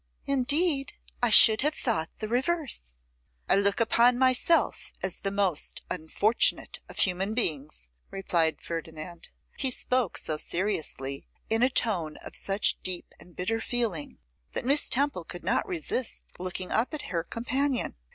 [0.25, 2.93] 'Indeed, I should have thought the reverse.'
[3.47, 9.29] 'I look upon myself as the most unfortunate of human beings,' replied Ferdinand.
[9.59, 14.17] He spoke so seriously, in a tone of such deep and bitter feeling,
[14.53, 17.95] that Miss Temple could not resist looking up at her companion.